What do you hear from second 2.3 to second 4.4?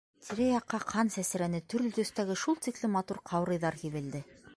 шул тиклем матур ҡаурыйҙар һибелде.